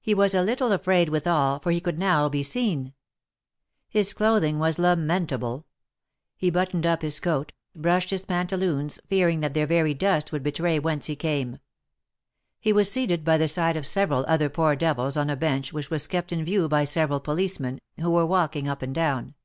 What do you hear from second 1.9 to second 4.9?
now be seen. His clothing was